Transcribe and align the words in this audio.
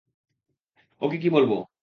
ওকে 1.01 1.17
কী 1.17 1.29
বলব? 1.29 1.51